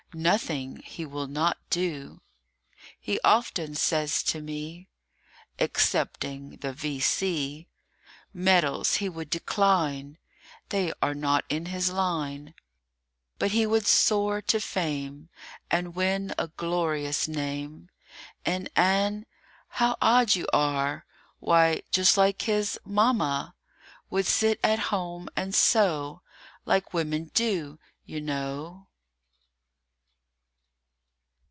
[0.13, 2.19] Nothing he will not do.
[2.99, 4.89] He often says to me
[5.57, 7.65] (Excepting the V.C.)
[8.33, 10.17] Medals he would decline
[10.67, 12.55] They are not in his line.
[13.39, 15.29] BUT he would soar to fame
[15.71, 17.87] And win a glorious name.
[18.45, 19.25] And Ann?
[19.69, 21.05] How odd you are!
[21.39, 23.55] Why, just like his Mamma,
[24.09, 26.21] Would sit at home and sew,
[26.65, 28.87] Like women do, you know.